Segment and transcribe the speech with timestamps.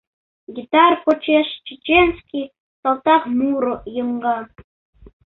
[0.55, 2.45] Гитар почеш «чеченский»
[2.81, 4.37] салтак муро йоҥга.